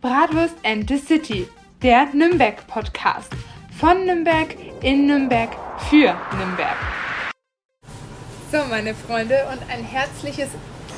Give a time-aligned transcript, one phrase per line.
[0.00, 1.46] Bratwurst and the City,
[1.82, 3.28] der Nürnberg-Podcast.
[3.78, 5.50] Von Nürnberg, in Nürnberg,
[5.90, 6.76] für Nürnberg.
[8.50, 10.48] So, meine Freunde, und ein herzliches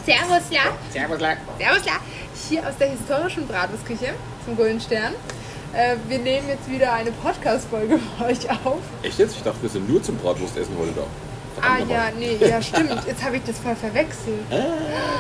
[0.06, 0.60] Servusla.
[0.90, 1.36] Servusla.
[1.58, 1.92] Servusla.
[2.48, 5.14] Hier aus der historischen Bratwurstküche zum Golden Stern.
[5.72, 8.78] Äh, wir nehmen jetzt wieder eine Podcast-Folge für euch auf.
[9.02, 9.34] Echt jetzt?
[9.36, 11.31] Ich dachte, wir sind nur zum Bratwurstessen heute da.
[11.60, 12.90] Ah ja, nee, ja stimmt.
[13.06, 14.40] Jetzt habe ich das voll verwechselt.
[14.50, 14.54] Ah,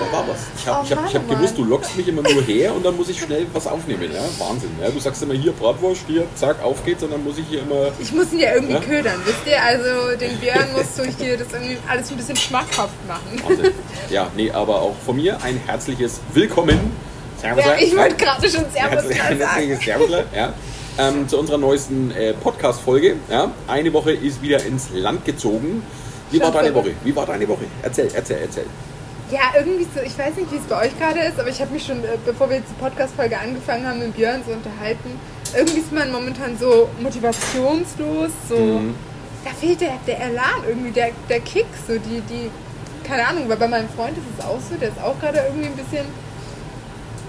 [0.00, 0.38] da war was.
[0.56, 2.74] Ich habe Oh, ich hab, ich hab Mann, gewusst, du lockst mich immer nur her
[2.74, 4.10] und dann muss ich schnell was aufnehmen.
[4.12, 4.22] Ja?
[4.38, 4.70] Wahnsinn.
[4.80, 4.88] Ja?
[4.90, 7.88] Du sagst immer hier Bratwurst, hier, zack, auf geht's und dann muss ich hier immer.
[8.00, 8.80] Ich muss ihn ja irgendwie Ja?
[8.80, 9.62] ködern, wisst ihr?
[9.62, 13.42] Also den Björn musst du hier das irgendwie alles ein bisschen schmackhaft machen.
[13.46, 13.72] Wahnsinn.
[14.10, 16.78] Ja, nee, aber auch von mir ein herzliches Willkommen.
[17.40, 17.64] Servus.
[17.64, 19.38] Ja, ich wollte gerade schon Servus sagen.
[19.38, 20.10] herzliches Servus.
[20.34, 20.52] Ja.
[20.98, 23.16] Ähm, zu unserer neuesten äh, Podcast-Folge.
[23.30, 23.50] Ja.
[23.66, 25.82] Eine Woche ist wieder ins Land gezogen.
[26.32, 26.74] Wie war deine.
[26.74, 26.92] Woche?
[27.04, 27.64] Wie war deine Woche?
[27.82, 28.66] Erzähl, erzähl, erzähl.
[29.30, 31.72] Ja, irgendwie so, ich weiß nicht, wie es bei euch gerade ist, aber ich habe
[31.72, 35.18] mich schon, äh, bevor wir jetzt die Podcast-Folge angefangen haben, mit Björn so unterhalten.
[35.56, 38.56] Irgendwie ist man momentan so motivationslos, so.
[38.56, 38.94] Mhm.
[39.44, 42.50] Da fehlt der, der Elan irgendwie, der, der Kick, so die, die,
[43.04, 45.66] keine Ahnung, weil bei meinem Freund ist es auch so, der ist auch gerade irgendwie
[45.66, 46.06] ein bisschen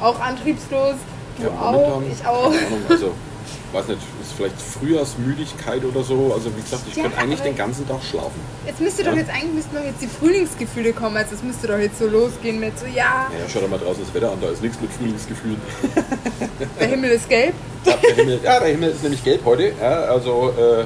[0.02, 0.96] auch antriebslos.
[1.38, 2.52] Du Ja, auch, ich auch.
[2.52, 3.14] Keine Ahnung, also,
[3.72, 6.32] weiß nicht, ist vielleicht Frühjahrsmüdigkeit oder so.
[6.34, 8.40] Also, wie gesagt, ich Ja, könnte eigentlich den ganzen Tag schlafen.
[8.66, 9.18] Jetzt müsste doch Ja.
[9.20, 12.60] jetzt eigentlich müssten doch jetzt die Frühlingsgefühle kommen, also es müsste doch jetzt so losgehen
[12.60, 14.92] mit so, ja, Naja, schau doch mal draußen das Wetter an, da ist nichts mit
[14.92, 15.62] Frühlingsgefühlen.
[16.80, 17.54] der Himmel ist gelb.
[17.86, 19.74] Ja, der Himmel, ja, der Himmel ist nämlich gelb heute.
[19.80, 20.86] Ja, also, äh,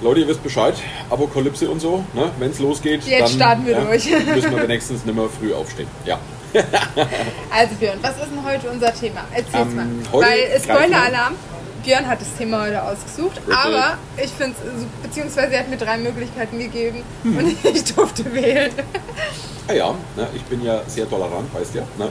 [0.00, 0.74] Leute, ihr wisst Bescheid.
[1.10, 2.04] Apokalypse und so.
[2.14, 2.30] Ne?
[2.38, 4.08] Wenn es losgeht, Jetzt dann starten wir ja, durch.
[4.08, 5.88] müssen wir wenigstens nicht mehr früh aufstehen.
[6.04, 6.18] Ja.
[7.50, 9.24] Also Björn, was ist denn heute unser Thema?
[9.32, 10.22] Erzähl's Ähm, mal.
[10.22, 11.34] Weil äh, Spoiler-Alarm,
[11.88, 13.56] Björn hat das Thema heute ausgesucht, Richtig.
[13.56, 17.38] aber ich finde es, beziehungsweise er hat mir drei Möglichkeiten gegeben Hm.
[17.38, 18.70] und ich durfte wählen.
[19.66, 21.82] Ah ja, ne, ich bin ja sehr tolerant, weißt ja.
[21.98, 22.10] Ne?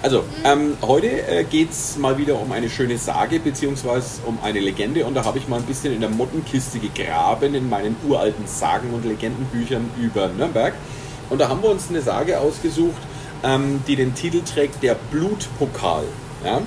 [0.00, 4.60] Also, ähm, heute äh, geht es mal wieder um eine schöne Sage beziehungsweise um eine
[4.60, 8.46] Legende und da habe ich mal ein bisschen in der Mottenkiste gegraben in meinen uralten
[8.46, 10.74] Sagen- und Legendenbüchern über Nürnberg.
[11.30, 13.02] Und da haben wir uns eine Sage ausgesucht,
[13.42, 16.04] ähm, die den Titel trägt Der Blutpokal.
[16.44, 16.60] Ja?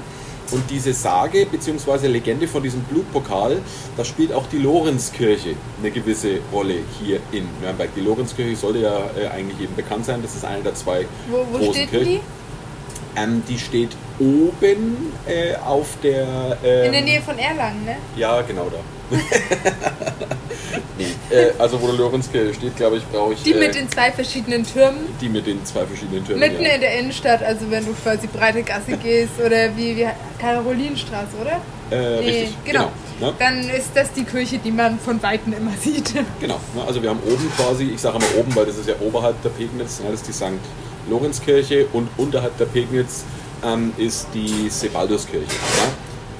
[0.52, 2.08] Und diese Sage bzw.
[2.08, 3.60] Legende von diesem Blutpokal,
[3.98, 7.90] da spielt auch die Lorenzkirche eine gewisse Rolle hier in Nürnberg.
[7.96, 10.22] Die Lorenzkirche sollte ja äh, eigentlich eben bekannt sein.
[10.22, 12.08] Das ist eine der zwei wo wo großen steht Kirchen.
[12.08, 12.20] die?
[13.20, 16.58] Ähm, die steht oben äh, auf der.
[16.64, 17.98] Ähm, In der Nähe von Erlangen, ne?
[18.16, 18.78] Ja, genau da.
[20.98, 23.44] nee, äh, also wo der Lorenzkirche steht, glaube ich, brauche ich.
[23.44, 25.08] Die äh, mit den zwei verschiedenen Türmen.
[25.22, 26.42] die mit den zwei verschiedenen Türmen.
[26.42, 26.72] Mitten ja.
[26.72, 30.08] in der Innenstadt, also wenn du quasi breite Gasse gehst oder wie, wie
[30.40, 31.62] Karolinenstraße, oder?
[31.90, 32.92] Äh, richtig, genau.
[33.20, 33.32] genau.
[33.32, 33.34] Ne?
[33.40, 36.14] Dann ist das die Kirche, die man von Weitem immer sieht.
[36.40, 36.84] Genau, ne?
[36.86, 39.50] also wir haben oben quasi, ich sage immer oben, weil das ist ja oberhalb der
[39.50, 40.08] Pegnitz, ne?
[40.12, 40.60] das ist die St.
[41.10, 43.24] Lorenzkirche und unterhalb der Pegnitz
[43.64, 45.46] ähm, ist die Sebalduskirche.
[45.46, 45.92] Ne?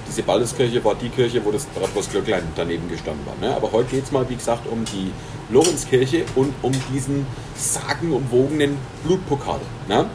[0.08, 3.36] Die Sebalduskirche war die Kirche, wo das Bratwurstglöcklein daneben gestanden war.
[3.42, 3.56] Ne?
[3.56, 5.12] Aber heute geht es mal, wie gesagt, um die
[5.50, 9.60] Lorenzkirche und um diesen sagenumwogenen Blutpokal.
[9.88, 10.06] Ne?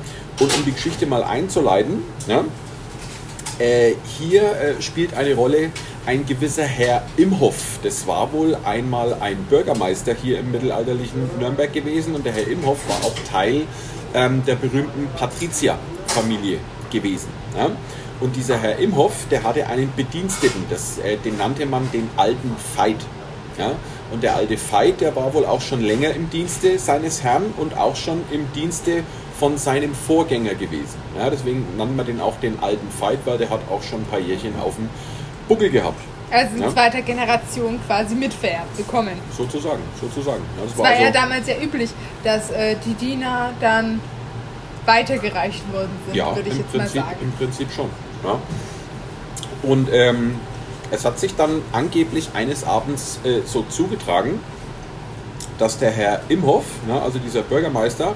[0.41, 2.45] Und um die Geschichte mal einzuleiten, ne?
[3.59, 5.71] Äh, hier äh, spielt eine Rolle
[6.07, 7.79] ein gewisser Herr Imhoff.
[7.83, 12.79] Das war wohl einmal ein Bürgermeister hier im mittelalterlichen Nürnberg gewesen und der Herr Imhoff
[12.89, 13.67] war auch Teil
[14.15, 16.59] ähm, der berühmten Patrizierfamilie
[16.93, 17.29] gewesen.
[17.57, 17.71] Ja?
[18.21, 22.55] Und dieser Herr Imhoff, der hatte einen Bediensteten, das, äh, den nannte man den alten
[22.77, 23.01] Veit.
[23.59, 23.73] Ja?
[24.13, 27.77] Und der alte Veit, der war wohl auch schon länger im Dienste seines Herrn und
[27.77, 29.03] auch schon im Dienste
[29.39, 30.97] von seinem Vorgänger gewesen.
[31.19, 34.07] Ja, deswegen nannte man den auch den alten Veit, weil der hat auch schon ein
[34.07, 34.89] paar Jährchen auf dem
[35.49, 35.99] Buckel gehabt.
[36.31, 36.71] Also in Ja.
[36.71, 39.15] zweiter Generation quasi mitvererbt bekommen.
[39.37, 40.43] Sozusagen, sozusagen.
[40.57, 41.91] Ja, das Es war war ja also, damals ja üblich,
[42.23, 44.01] dass äh, die Diener dann
[44.87, 47.17] weitergereicht worden sind, ja, würde ich jetzt Prinzip, mal sagen.
[47.21, 47.91] im Prinzip schon.
[48.25, 48.39] Ja.
[49.63, 50.41] Und ähm,
[50.91, 54.41] es hat sich dann angeblich eines Abends äh, so zugetragen,
[55.59, 58.15] dass der Herr Imhoff, ne, also dieser Bürgermeister,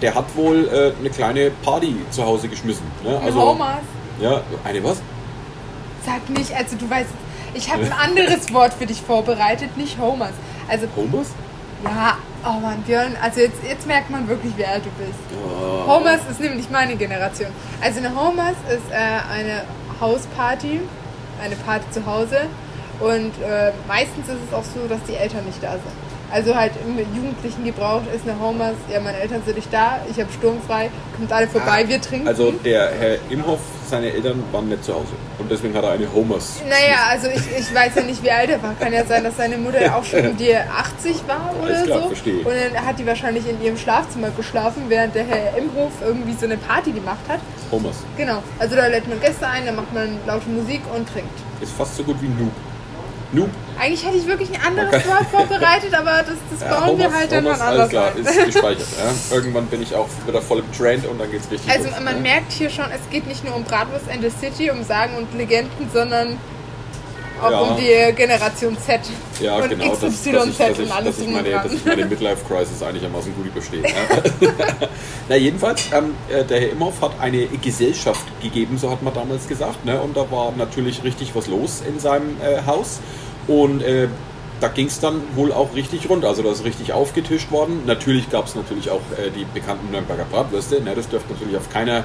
[0.00, 2.86] der hat wohl äh, eine kleine Party zu Hause geschmissen.
[3.04, 3.20] Ne?
[3.22, 3.82] Also, Homers,
[4.20, 4.98] ja, eine was?
[6.04, 7.10] sag nicht, also du weißt,
[7.54, 10.32] ich habe ein anderes Wort für dich vorbereitet, nicht Homers.
[10.68, 11.28] Also, Homers?
[11.84, 15.18] Ja, oh Mann, Björn, also jetzt, jetzt merkt man wirklich, wie alt du bist.
[15.32, 15.86] Oh.
[15.86, 17.50] Homers ist nämlich meine Generation.
[17.80, 19.62] Also eine Homers ist äh, eine
[20.00, 20.80] Hausparty,
[21.42, 22.46] eine Party zu Hause
[23.00, 26.19] und äh, meistens ist es auch so, dass die Eltern nicht da sind.
[26.32, 30.18] Also halt im jugendlichen Gebrauch ist eine Homers, ja meine Eltern sind nicht da, ich
[30.20, 32.28] habe sturmfrei, kommt alle vorbei, wir trinken.
[32.28, 35.12] Also der Herr Imhoff, seine Eltern waren nicht zu Hause.
[35.38, 36.62] Und deswegen hat er eine Homers.
[36.68, 38.74] Naja, also ich, ich weiß ja nicht, wie alt er war.
[38.78, 42.02] Kann ja sein, dass seine Mutter auch schon um die 80 war oder Alles klar,
[42.02, 42.08] so.
[42.08, 42.38] verstehe.
[42.38, 46.46] Und dann hat die wahrscheinlich in ihrem Schlafzimmer geschlafen, während der Herr Imhof irgendwie so
[46.46, 47.40] eine Party gemacht hat.
[47.72, 47.96] Homers.
[48.16, 48.42] Genau.
[48.60, 51.32] Also da lädt man Gäste ein, da macht man laute Musik und trinkt.
[51.60, 52.52] Ist fast so gut wie Noob.
[53.32, 53.48] Noob.
[53.78, 57.30] Eigentlich hätte ich wirklich ein anderes Wort vorbereitet, aber das, das Ja, bauen wir halt
[57.32, 58.22] dann mal alles anders klar, ein.
[58.26, 58.86] ist gespeichert.
[59.30, 59.36] Ja.
[59.36, 62.00] Irgendwann bin ich auch wieder voll im Trend und dann geht's richtig Also los.
[62.00, 62.20] man ja.
[62.20, 65.32] merkt hier schon, es geht nicht nur um Bratwurst and the City, um Sagen und
[65.38, 66.36] Legenden, sondern
[67.42, 67.60] auch Ja.
[67.60, 69.00] um die Generation Z
[69.40, 71.62] Ja, und genau, dass, XYZ ich, dass, ich, und alles dass, ich meine, und dass
[71.62, 71.76] dran.
[71.76, 73.82] ich meine Midlife-Crisis einigermaßen gut überstehe.
[75.28, 79.48] Na jedenfalls, ähm, äh, der Herr Imhoff hat eine Gesellschaft gegeben, so hat man damals
[79.48, 79.84] gesagt.
[79.84, 80.00] Ne?
[80.00, 83.00] Und da war natürlich richtig was los in seinem äh, Haus.
[83.46, 84.08] Und äh,
[84.60, 86.24] da ging es dann wohl auch richtig rund.
[86.24, 87.82] Also da ist richtig aufgetischt worden.
[87.86, 90.82] Natürlich gab es natürlich auch äh, die bekannten Nürnberger Bratwürste.
[90.82, 90.94] Ne?
[90.94, 92.04] Das dürfte natürlich auf keiner...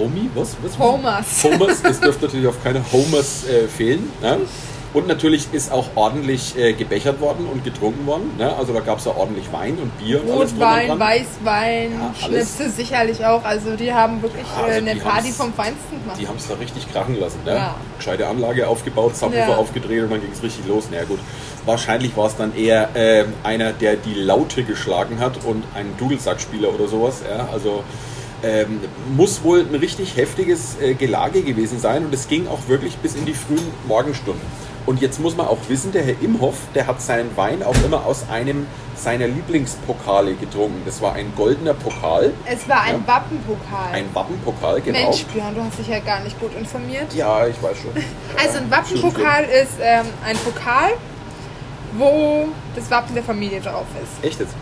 [0.00, 0.30] Homie?
[0.34, 0.56] Was?
[0.62, 0.78] was?
[0.78, 1.44] Homers.
[1.44, 4.10] Homers, es dürfte natürlich auf keine Homers äh, fehlen.
[4.22, 4.38] Ne?
[4.92, 8.32] Und natürlich ist auch ordentlich äh, gebechert worden und getrunken worden.
[8.38, 8.52] Ne?
[8.56, 10.98] Also da gab es ja ordentlich Wein und Bier und Rotwein.
[10.98, 12.14] Weißwein, Ja.
[12.26, 13.44] Schnipse sicherlich auch.
[13.44, 16.18] Also die haben wirklich Ja, also äh, eine Party vom Feinsten gemacht.
[16.20, 17.38] Die haben es da richtig krachen lassen.
[17.44, 17.54] Ne?
[17.54, 17.76] Ja.
[17.98, 20.86] Gescheite Anlage aufgebaut, Subwoofer aufgedreht und dann ging es richtig los.
[20.90, 21.20] Na ja, gut,
[21.66, 26.74] wahrscheinlich war es dann eher ähm, einer, der die Laute geschlagen hat und ein Dudelsackspieler
[26.74, 27.22] oder sowas.
[27.24, 27.48] Ja?
[27.52, 27.84] Also
[28.42, 28.80] ähm,
[29.16, 33.14] muss wohl ein richtig heftiges äh, Gelage gewesen sein und es ging auch wirklich bis
[33.14, 34.42] in die frühen Morgenstunden.
[34.86, 38.06] Und jetzt muss man auch wissen, der Herr Imhoff, der hat seinen Wein auch immer
[38.06, 38.66] aus einem
[38.96, 40.82] seiner Lieblingspokale getrunken.
[40.84, 43.14] Das war ein goldener Pokal, es war ein Ja.
[43.14, 43.92] Wappenpokal.
[43.92, 44.98] ein Wappenpokal, genau.
[45.10, 47.12] Mensch, Björn, du hast dich ja gar nicht gut informiert.
[47.14, 47.92] Ja, ich weiß schon.
[48.42, 50.90] Also ein Wappenpokal ist ähm, ein Pokal,
[51.98, 54.24] wo das Wappen der Familie drauf ist.
[54.26, 54.54] Echt jetzt?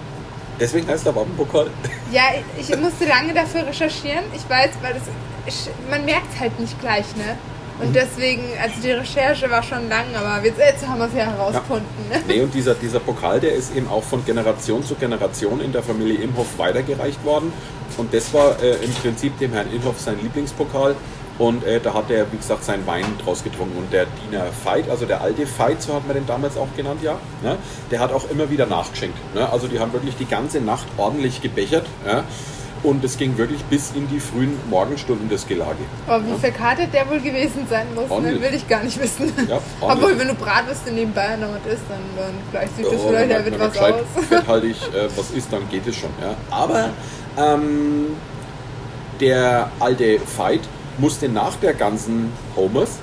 [0.61, 1.69] Deswegen heißt der Wappenpokal.
[2.11, 2.23] Ja,
[2.59, 4.25] ich musste lange dafür recherchieren.
[4.35, 5.03] Ich weiß, weil das
[5.49, 7.37] ich, man merkt es halt nicht gleich, ne?
[7.79, 7.87] Mhm.
[7.87, 11.27] Und deswegen, also die Recherche war schon lang, aber jetzt, jetzt haben wir es ja
[11.27, 11.87] herausgefunden.
[12.11, 12.21] Ne?
[12.27, 15.83] Nee, und dieser, dieser Pokal, der ist eben auch von Generation zu Generation in der
[15.83, 17.53] Familie Imhoff weitergereicht worden.
[17.97, 20.95] Und das war äh, im Prinzip dem Herrn Imhoff sein Lieblingspokal.
[21.39, 23.79] Und äh, da hat er, wie gesagt, seinen Wein draus getrunken.
[23.79, 27.01] Und der Diener Veit, also der alte Veit, so hat man den damals auch genannt,
[27.03, 27.57] ja, ne?
[27.91, 29.17] der hat auch immer wieder nachgeschenkt.
[29.35, 29.51] Ne?
[29.51, 31.87] Also die haben wirklich die ganze Nacht ordentlich gebechert.
[32.07, 32.25] Ja?
[32.83, 35.79] Und es ging wirklich bis in die frühen Morgenstunden des Gelage.
[36.07, 38.41] Aber wie verkartet der wohl gewesen sein muss, ne?
[38.41, 39.33] Will ich gar nicht wissen.
[39.49, 43.09] Ja, Obwohl, wenn du Bratwürste nebenbei noch was isst, dann, dann gleicht sich das Ja,
[43.09, 44.25] vielleicht ja mit was gescheit aus.
[44.29, 46.11] fetthaltig äh, was ist, dann geht es schon.
[46.23, 46.37] Ja.
[46.53, 46.91] Aber
[47.37, 48.17] ähm,
[49.21, 50.61] der alte Veit
[50.99, 52.99] musste nach der ganzen Homers,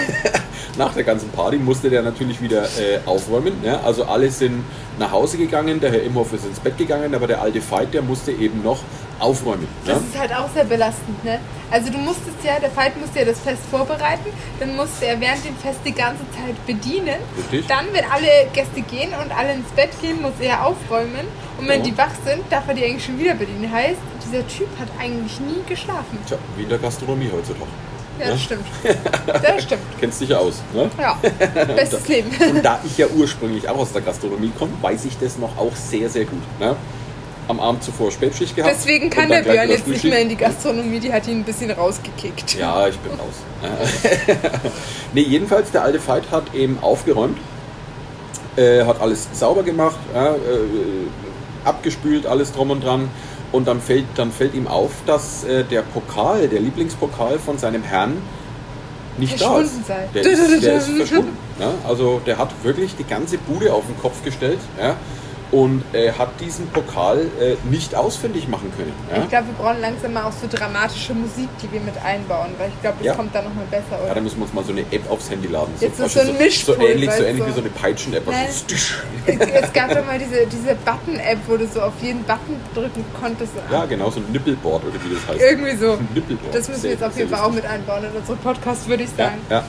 [0.78, 3.52] nach der ganzen Party, musste der natürlich wieder äh, aufräumen.
[3.62, 3.80] Ja.
[3.84, 4.64] Also alle sind
[4.98, 8.02] nach Hause gegangen, der Herr Imhoff ist ins Bett gegangen, aber der alte Veit, der
[8.02, 8.78] musste eben noch
[9.18, 9.66] aufräumen.
[9.84, 9.94] Ja.
[9.94, 11.38] Das ist halt auch sehr belastend, ne?
[11.70, 14.30] Also du musstest ja, der Veit musste ja das Fest vorbereiten,
[14.60, 17.16] dann musste er während dem Fest die ganze Zeit bedienen.
[17.36, 17.66] Richtig.
[17.66, 21.26] Dann, wenn alle Gäste gehen und alle ins Bett gehen, muss er aufräumen.
[21.58, 21.86] Und wenn Ja.
[21.86, 23.70] die wach sind, darf er die eigentlich schon wieder bedienen.
[23.72, 26.18] Heißt, dieser Typ hat eigentlich nie geschlafen.
[26.26, 27.66] Tja, wie in der Gastronomie heutzutage.
[28.18, 28.30] Ja, Ja.
[28.32, 28.64] das stimmt.
[29.42, 29.82] Das stimmt.
[30.00, 30.62] Kennst dich ja aus.
[30.72, 30.88] Ne?
[30.98, 31.18] Ja,
[31.74, 32.30] bestes Leben.
[32.50, 35.74] Und da ich ja ursprünglich auch aus der Gastronomie komme, weiß ich das noch auch
[35.74, 36.42] sehr, sehr gut.
[36.60, 36.76] Ne?
[37.48, 38.74] Am Abend zuvor Spätschicht gehabt.
[38.74, 41.70] Deswegen kann der Björn jetzt nicht mehr in die Gastronomie, die hat ihn ein bisschen
[41.70, 42.54] rausgekickt.
[42.58, 43.34] Ja, ich bin raus.
[45.12, 47.38] nee, jedenfalls, der alte Veit hat eben aufgeräumt,
[48.56, 53.08] äh, hat alles sauber gemacht, äh, abgespült, alles drum und dran.
[53.52, 57.84] Und dann fällt, dann fällt ihm auf, dass äh, der Pokal, der Lieblingspokal von seinem
[57.84, 58.20] Herrn,
[59.18, 59.86] nicht da ist.
[59.86, 60.08] Sei.
[60.12, 61.36] Der ist, der ist verschwunden.
[61.58, 61.72] Ja?
[61.86, 64.96] Also der hat wirklich die ganze Bude auf den Kopf gestellt ja?
[65.52, 68.92] Und äh, hat diesen Pokal äh, nicht ausfindig machen können.
[69.14, 69.22] Ja?
[69.22, 72.68] Ich glaube, wir brauchen langsam mal auch so dramatische Musik, die wir mit einbauen, weil
[72.70, 73.14] ich glaube, das Ja.
[73.14, 73.84] kommt dann nochmal besser.
[73.92, 74.14] Ja, Oder?
[74.16, 75.72] da müssen wir uns mal so eine App aufs Handy laden.
[75.80, 78.26] Jetzt ist so ein Beispiel so, Mischpult, ähnlich, so ähnlich wie so eine Peitschen-App.
[78.26, 78.40] Also
[79.26, 83.52] es, gab doch mal diese, diese Button-App, wo du so auf jeden Button drücken konntest.
[83.70, 85.40] Ja, genau, so ein Nippelboard oder wie das heißt.
[85.40, 85.98] Irgendwie so.
[86.14, 86.54] Nippelboard.
[86.54, 89.10] Das müssen wir jetzt auf jeden Fall auch mit einbauen in unseren Podcast, würde ich
[89.16, 89.38] Ja, sagen.
[89.50, 89.64] ja.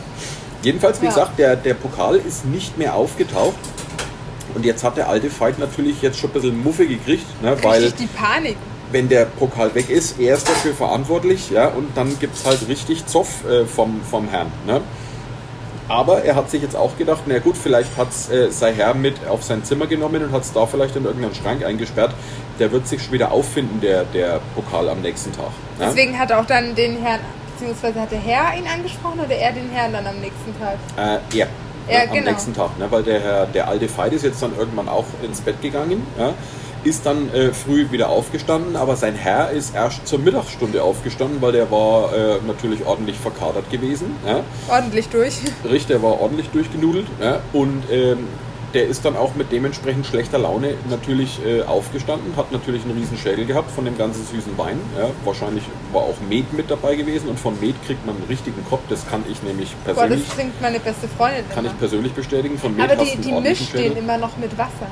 [0.63, 1.11] Jedenfalls, wie Ja.
[1.11, 3.55] gesagt, der, der Pokal ist nicht mehr aufgetaucht.
[4.55, 7.83] Und jetzt hat der alte Veit natürlich jetzt schon ein bisschen Muffe gekriegt, ne, weil
[7.83, 8.57] Richtig die Panik.
[8.91, 12.67] wenn der Pokal weg ist, er ist dafür verantwortlich, ja, und dann gibt es halt
[12.67, 14.51] richtig Zoff äh, vom, vom Herrn.
[14.65, 14.81] Ne?
[15.89, 18.93] Aber er hat sich jetzt auch gedacht, na gut, vielleicht hat es äh, sein Herr
[18.93, 22.13] mit auf sein Zimmer genommen und hat es da vielleicht in irgendeinen Schrank eingesperrt.
[22.59, 25.51] Der wird sich schon wieder auffinden, der, der Pokal am nächsten Tag.
[25.79, 25.85] Ne?
[25.87, 27.21] Deswegen hat auch dann den Herrn,
[27.53, 30.77] beziehungsweise hat der Herr ihn angesprochen oder er den Herrn dann am nächsten Tag?
[30.97, 31.47] Äh, er.
[31.89, 32.31] Ja, ne, am genau.
[32.31, 35.41] nächsten Tag, ne, weil der, Herr, der alte Veit ist jetzt dann irgendwann auch ins
[35.41, 36.33] Bett gegangen, ja,
[36.83, 41.51] ist dann äh, früh wieder aufgestanden, aber sein Herr ist erst zur Mittagsstunde aufgestanden, weil
[41.51, 44.15] der war äh, natürlich ordentlich verkadert gewesen.
[44.25, 44.41] Ja.
[44.69, 45.39] Ordentlich durch.
[45.63, 48.27] Richtig, der war ordentlich durchgenudelt ja, und ähm,
[48.73, 53.17] der ist dann auch mit dementsprechend schlechter Laune natürlich äh, aufgestanden, hat natürlich einen riesen
[53.17, 54.79] Schädel gehabt von dem ganzen süßen Wein.
[54.97, 58.63] Ja, wahrscheinlich war auch Met mit dabei gewesen und von Met kriegt man einen richtigen
[58.65, 58.81] Kopf.
[58.89, 61.73] Das kann ich nämlich Boah, persönlich, das trinkt meine beste Freundin kann immer.
[61.73, 62.57] ich persönlich bestätigen.
[62.57, 64.87] Von Met Aber die, die mischt den immer noch mit Wasser.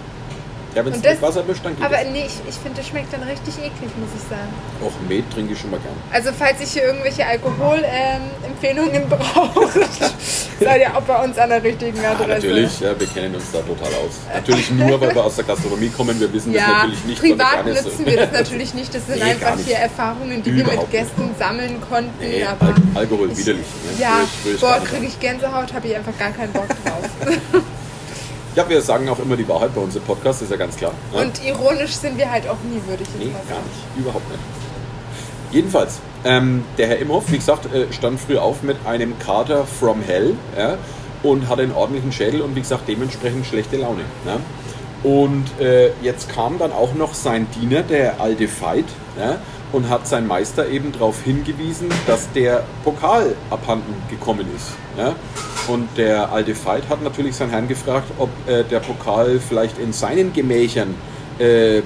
[0.75, 2.07] Ja, wenn es mit Wasser mischt, dann geht Aber es.
[2.11, 4.51] nee, ich, ich finde, das schmeckt dann richtig eklig, muss ich sagen.
[4.85, 5.95] Auch Met trinke ich schon mal gern.
[6.11, 9.69] Also falls ich hier irgendwelche Alkoholempfehlungen brauche,
[10.59, 12.29] seid ihr auch bei uns an der richtigen Ja, Adresse.
[12.29, 14.19] natürlich, ja, wir kennen uns da total aus.
[14.33, 17.23] Natürlich nur, weil wir aus der Gastronomie kommen, wir wissen das Ja, natürlich nicht.
[17.23, 18.93] wir privat nicht nutzen wir das natürlich nicht.
[18.93, 19.67] Das sind Nee, einfach nicht.
[19.67, 22.11] hier Erfahrungen, die wir Überhaupt mit Gästen sammeln konnten.
[22.19, 23.65] Nee, aber Al Alkohol ich- widerlich.
[23.97, 24.01] Ne?
[24.01, 24.19] Ja,
[24.59, 27.63] boah, nicht kriege ich Gänsehaut, habe ich einfach gar keinen Bock drauf.
[28.55, 30.93] Ja, wir sagen auch immer die Wahrheit bei uns im Podcast, ist ja ganz klar.
[31.13, 31.21] Ne?
[31.23, 33.69] Und ironisch sind wir halt auch nie, würde ich Nee, mal gar sagen.
[33.95, 33.99] nicht.
[34.01, 34.39] Überhaupt nicht.
[35.51, 40.01] Jedenfalls, ähm, der Herr Imhoff, wie gesagt, äh, stand früh auf mit einem Kater from
[40.01, 40.77] Hell ja,
[41.23, 44.01] und hatte einen ordentlichen Schädel und wie gesagt, dementsprechend schlechte Laune.
[44.25, 44.37] Ja.
[45.09, 48.85] Und äh, jetzt kam dann auch noch sein Diener, der alte Veit,
[49.19, 49.37] ja,
[49.75, 54.71] und hat sein Meister eben darauf hingewiesen, dass der Pokal abhanden gekommen ist.
[54.97, 55.13] Ja.
[55.67, 59.91] Und der alte Veit hat natürlich seinen Herrn gefragt, ob äh, der Pokal vielleicht in
[59.91, 60.95] seinen Gemächern
[61.39, 61.81] äh,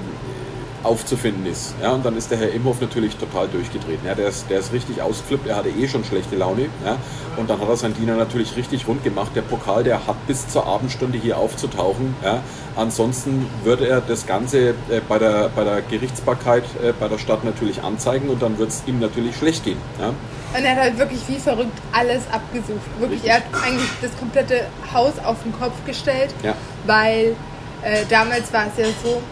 [0.82, 1.74] aufzufinden ist.
[1.82, 4.00] Ja, und dann ist der Herr Imhoff natürlich total durchgedreht.
[4.04, 6.66] Ja, der, ist, der ist richtig ausgeflippt, er hatte eh schon schlechte Laune.
[6.84, 6.96] Ja,
[7.36, 9.32] und dann hat er seinen Diener natürlich richtig rund gemacht.
[9.34, 12.14] Der Pokal, der hat bis zur Abendstunde hier aufzutauchen.
[12.24, 12.42] Ja.
[12.76, 17.44] Ansonsten würde er das Ganze äh, bei, der, bei der Gerichtsbarkeit äh, bei der Stadt
[17.44, 19.78] natürlich anzeigen und dann wird es ihm natürlich schlecht gehen.
[19.98, 20.08] Ja.
[20.08, 22.80] Und er hat halt wirklich wie verrückt alles abgesucht.
[22.98, 23.30] Wirklich, Richtig.
[23.30, 26.54] er hat eigentlich das komplette Haus auf den Kopf gestellt, Ja.
[26.86, 27.36] weil
[27.82, 29.22] äh, damals war es ja so,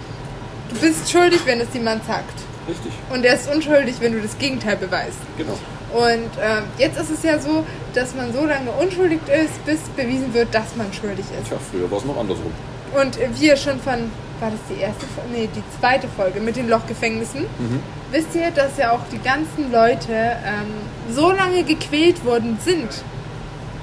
[0.69, 2.35] du bist schuldig, wenn es jemand sagt.
[2.69, 5.19] Richtig, Und er ist unschuldig, wenn du das Gegenteil beweist.
[5.37, 5.59] genau.
[5.91, 10.35] Und ähm, jetzt ist es ja so, dass man so lange unschuldig ist, bis bewiesen
[10.35, 11.49] wird, dass man schuldig ist.
[11.49, 12.53] Tja, früher war es noch andersrum.
[12.95, 15.31] Und wir schon von, war das die erste Folge?
[15.33, 17.41] Nee, die zweite Folge mit den Lochgefängnissen.
[17.41, 17.81] Mhm.
[18.11, 20.75] Wisst ihr, dass ja auch die ganzen Leute ähm,
[21.11, 22.89] so lange gequält worden sind,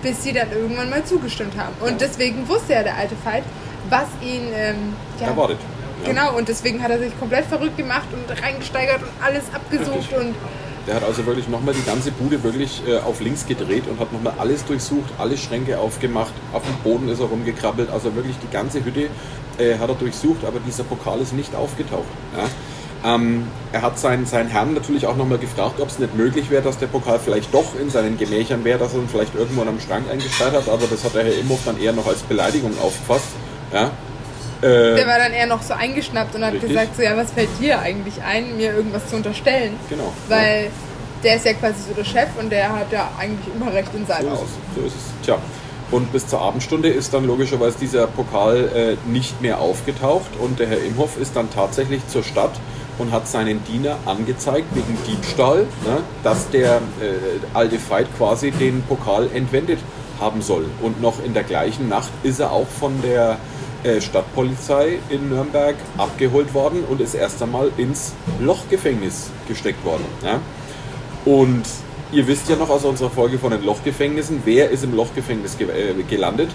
[0.04, 1.74] bis sie dann irgendwann mal zugestimmt haben.
[1.80, 3.44] Und deswegen wusste ja der alte Veit,
[3.90, 5.58] was ihn ähm, ja, Erwartet.
[6.06, 6.12] Ja.
[6.12, 10.18] Genau, und deswegen hat er sich komplett verrückt gemacht und reingesteigert und alles abgesucht Richtig.
[10.18, 10.36] und
[10.88, 14.14] Der hat also wirklich nochmal die ganze Bude wirklich äh, auf links gedreht und hat
[14.14, 18.52] nochmal alles durchsucht, alle Schränke aufgemacht, auf dem Boden ist er rumgekrabbelt, also wirklich die
[18.52, 19.10] ganze Hütte
[19.58, 22.06] äh, hat er durchsucht, aber dieser Pokal ist nicht aufgetaucht.
[22.38, 22.46] Ja?
[23.16, 26.64] Ähm, er hat seinen, seinen Herrn natürlich auch nochmal gefragt, ob es nicht möglich wäre,
[26.64, 29.80] dass der Pokal vielleicht doch in seinen Gemächern wäre, dass er ihn vielleicht irgendwo am
[29.80, 33.28] Schrank eingesperrt hat, aber das hat der Herr Imhoff dann eher noch als Beleidigung aufgefasst.
[33.74, 33.92] Ja?
[34.66, 36.70] Äh, der war dann eher noch so eingeschnappt und hat Richtig.
[36.70, 39.78] gesagt, so ja, was fällt dir eigentlich ein, mir irgendwas zu unterstellen?
[39.90, 40.12] genau.
[40.28, 40.72] Weil
[41.24, 44.06] der ist ja quasi so der Chef und der hat ja eigentlich immer recht in
[44.06, 44.48] seinem Haus.
[44.76, 45.26] So ist es.
[45.26, 45.38] Tja.
[45.92, 50.68] Und bis zur Abendstunde ist dann logischerweise dieser Pokal äh, nicht mehr aufgetaucht und der
[50.68, 52.54] Herr Imhoff ist dann tatsächlich zur Stadt
[52.98, 56.80] und hat seinen Diener angezeigt wegen Diebstahl, ne, dass der äh,
[57.54, 59.80] alte Veit quasi den Pokal entwendet
[60.20, 60.66] haben soll.
[60.82, 63.38] Und noch in der gleichen Nacht ist er auch von der
[63.86, 70.06] äh, Stadtpolizei in Nürnberg abgeholt worden und ist erst einmal ins Lochgefängnis gesteckt worden.
[70.24, 70.42] Ja.
[71.26, 71.64] Und
[72.12, 75.68] ihr wisst ja noch aus unserer Folge von den Lochgefängnissen, wer ist im Lochgefängnis ge
[75.68, 76.50] äh, gelandet?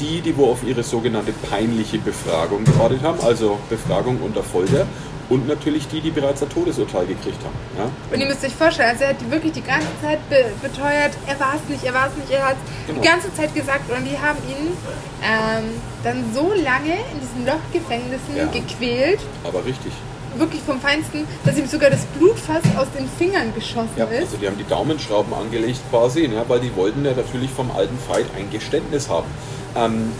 [0.00, 4.86] Die, die wo auf ihre sogenannte peinliche Befragung gewartet haben, also Befragung unter Folter.
[5.32, 7.56] Und natürlich die, die bereits ein Todesurteil gekriegt haben.
[7.78, 7.88] Ja?
[8.12, 11.40] Und ihr müsst euch vorstellen, also er hat wirklich die ganze Zeit be beteuert, er
[11.40, 13.00] war es nicht, er war es nicht, er hat Genau.
[13.00, 14.76] die ganze Zeit gesagt und die haben ihn
[15.24, 15.64] ähm,
[16.04, 18.44] dann so lange in diesen Lochgefängnissen Ja.
[18.46, 19.92] gequält, Aber richtig.
[20.36, 24.20] wirklich vom Feinsten, dass ihm sogar das Blut fast aus den Fingern geschossen Ja, ist.
[24.24, 27.96] also die haben die Daumenschrauben angelegt quasi, ne, weil die wollten ja natürlich vom alten
[28.06, 29.28] Veit ein Geständnis haben.
[29.76, 30.12] Ähm,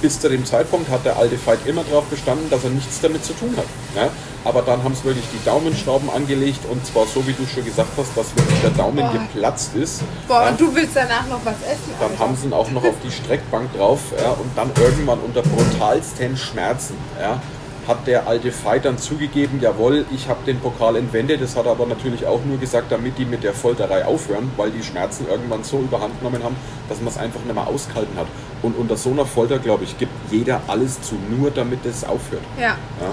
[0.00, 3.24] bis zu dem Zeitpunkt hat der alte Veit immer darauf bestanden, dass er nichts damit
[3.24, 3.64] zu tun hat.
[3.94, 4.10] Ne?
[4.44, 7.90] Aber dann haben sie wirklich die Daumenschrauben angelegt und zwar so, wie du schon gesagt
[7.96, 9.12] hast, dass wirklich der Daumen Boah.
[9.12, 10.02] geplatzt ist.
[10.28, 10.48] Boah, Ja?
[10.50, 11.92] und du willst danach noch was essen?
[11.98, 12.18] Dann Alter.
[12.20, 16.36] haben sie ihn auch noch auf die Streckbank drauf ja, und dann irgendwann unter brutalsten
[16.36, 17.40] Schmerzen ja,
[17.88, 21.40] hat der alte Veit dann zugegeben, jawohl, ich habe den Pokal entwendet.
[21.40, 24.70] Das hat er aber natürlich auch nur gesagt, damit die mit der Folterei aufhören, weil
[24.70, 26.56] die Schmerzen irgendwann so überhand genommen haben,
[26.88, 28.26] dass man es einfach nicht mehr ausgehalten hat.
[28.62, 32.42] Und unter so einer Folter, glaube ich, gibt jeder alles zu, nur damit es aufhört.
[32.58, 32.76] Ja.
[33.00, 33.12] Ja.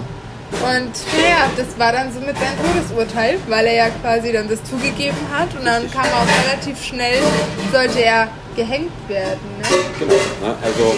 [0.51, 5.17] Und naja, das war dann somit sein Todesurteil, weil er ja quasi dann das zugegeben
[5.31, 7.17] hat und dann kam auch relativ schnell,
[7.71, 9.39] sollte er gehängt werden.
[9.57, 9.67] Ne?
[9.99, 10.13] Genau.
[10.13, 10.55] Ne?
[10.63, 10.95] Also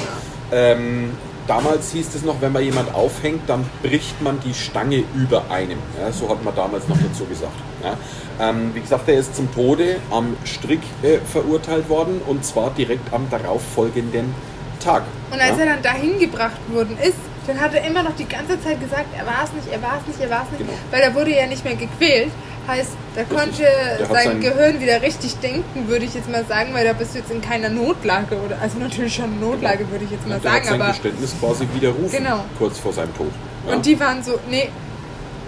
[0.52, 1.12] ähm,
[1.48, 5.80] damals hieß es noch, wenn man jemand aufhängt, dann bricht man die Stange über einem.
[6.00, 7.54] Ja, so hat man damals noch dazu gesagt.
[7.84, 7.98] Ja.
[8.40, 13.14] Ähm, wie gesagt, er ist zum Tode am Strick äh, verurteilt worden und zwar direkt
[13.14, 14.34] am darauffolgenden
[14.80, 15.04] Tag.
[15.32, 15.64] Und als ja?
[15.64, 19.06] er dann dahin gebracht worden ist, dann hat er immer noch die ganze Zeit gesagt,
[19.18, 20.68] er war es nicht, er war es nicht, er war es nicht.
[20.68, 20.80] Genau.
[20.92, 22.32] Weil er wurde ja nicht mehr gequält.
[22.68, 26.74] Heißt, da konnte Der hat sein Gehirn wieder richtig denken, würde ich jetzt mal sagen,
[26.74, 30.12] weil da bist du jetzt in keiner Notlage oder also natürlich schon Notlage, würde ich
[30.12, 32.44] jetzt mal der hat sagen, sein aber Geständnis quasi widerrufen, Genau.
[32.60, 33.32] kurz vor seinem Tod.
[33.68, 33.76] Ja?
[33.76, 34.70] und die waren so, nee,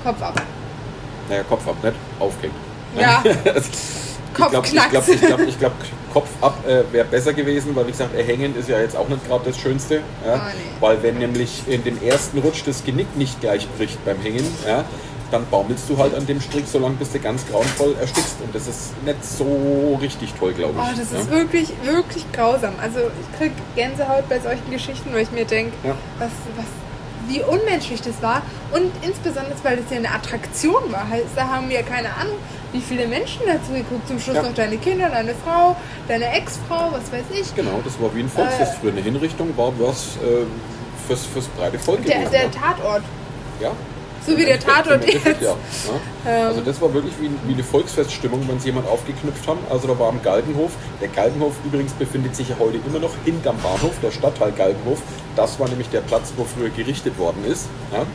[0.03, 0.41] Kopf ab.
[1.29, 2.55] naja, Kopf ab, nicht aufgehängt.
[2.97, 3.21] Ja,
[4.31, 5.09] Ich glaube, Kopf ich glaub, knackt.
[5.09, 5.73] ich glaub, ich glaub,
[6.13, 9.27] Kopf ab äh, wäre besser gewesen, weil wie gesagt, erhängend ist ja jetzt auch nicht
[9.27, 9.95] gerade das Schönste.
[10.25, 10.35] Ja?
[10.35, 10.61] Oh, nee.
[10.79, 14.85] Weil wenn nämlich in dem ersten Rutsch das Genick nicht gleich bricht beim Hängen, ja,
[15.31, 18.37] dann baumelst du halt an dem Strick so lange, bis du ganz grauenvoll erstickst.
[18.43, 20.79] Und das ist nicht so richtig toll, glaube ich.
[20.79, 21.19] Oh, das ja?
[21.19, 22.73] ist wirklich, wirklich grausam.
[22.81, 25.95] Also ich krieg Gänsehaut bei solchen Geschichten, weil ich mir denke, Ja.
[26.17, 26.65] was, was,
[27.27, 28.41] wie unmenschlich das war.
[28.71, 31.07] Und insbesondere, weil das ja eine Attraktion war.
[31.09, 32.35] Heißt, da haben wir keine Ahnung,
[32.71, 34.07] wie viele Menschen dazu geguckt.
[34.07, 34.43] Zum Schluss Ja.
[34.43, 35.75] noch deine Kinder, deine Frau,
[36.07, 37.53] deine Ex-Frau, was weiß ich.
[37.55, 38.91] Genau, das war wie ein Volksfest Äh, früher.
[38.91, 40.45] Eine Hinrichtung war was äh,
[41.07, 42.31] fürs, fürs breite Volk Der, gewesen.
[42.31, 42.51] der.
[42.51, 43.03] Tatort.
[43.61, 43.71] ja.
[44.29, 45.41] So wie der Tatort Endeffekt, jetzt.
[45.41, 45.55] Ja.
[46.25, 46.31] Ja.
[46.31, 46.47] Ähm.
[46.47, 49.59] Also das war wirklich wie, wie eine Volksfeststimmung, wenn sie jemand aufgeknüpft haben.
[49.69, 50.71] Also da war am Galgenhof.
[51.01, 54.99] Der Galgenhof übrigens befindet sich ja heute immer noch hinterm Bahnhof, der Stadtteil Galgenhof.
[55.35, 57.67] Das war nämlich der Platz, wo früher gerichtet worden ist.
[57.91, 58.05] Ja.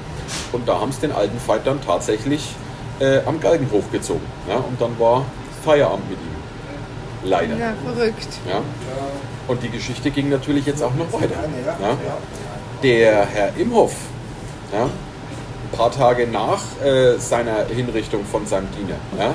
[0.52, 2.54] Und da haben sie den alten Veit dann tatsächlich
[3.00, 4.24] äh, am Galgenhof gezogen.
[4.48, 4.56] Ja.
[4.56, 5.24] Und dann war
[5.64, 7.28] Feierabend mit ihm.
[7.28, 7.56] Leider.
[7.56, 8.28] Ja, verrückt.
[8.48, 8.60] Ja.
[9.48, 11.36] Und die Geschichte ging natürlich jetzt auch noch weiter.
[11.80, 11.96] Ja.
[12.82, 13.94] Der Herr Imhoff,
[14.72, 14.90] ja,
[15.76, 19.34] paar Tage nach äh, seiner Hinrichtung von seinem Diener, ja,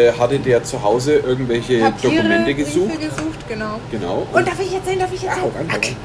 [0.00, 3.00] äh, hatte der zu Hause irgendwelche Papiere, Dokumente Briefe gesucht.
[3.00, 3.80] gesucht, genau.
[3.90, 4.26] Genau.
[4.32, 5.96] Und darf ich erzählen, darf ich Ja, hau rein, hau rein.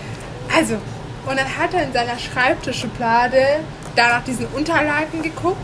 [0.56, 3.38] Also, und dann hat er in seiner Schreibtischschublade
[3.96, 5.58] da nach diesen Unterlagen geguckt.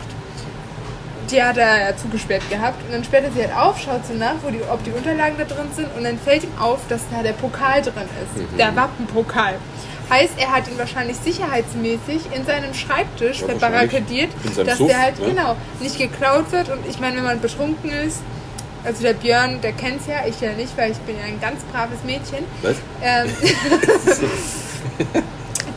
[1.31, 2.83] Die hat er ja zugesperrt gehabt.
[2.85, 5.35] Und dann sperrt er sie halt auf, schaut so nach, wo die, ob die Unterlagen
[5.39, 5.87] da drin sind.
[5.97, 7.93] Und dann fällt ihm auf, dass da der Pokal drin
[8.23, 8.51] ist.
[8.51, 8.57] Mhm.
[8.57, 9.55] Der Wappenpokal.
[10.09, 14.29] Heißt, er hat ihn wahrscheinlich sicherheitsmäßig in seinem Schreibtisch Ja, verbarrikadiert,
[14.65, 15.29] dass Suff, der halt ne?
[15.29, 16.69] genau nicht geklaut wird.
[16.69, 18.19] Und ich meine, wenn man betrunken ist,
[18.83, 21.63] also der Björn, der kennt's ja, ich ja nicht, weil ich bin ja ein ganz
[21.71, 22.45] braves Mädchen.
[22.61, 22.75] Was?
[23.01, 23.29] Ähm,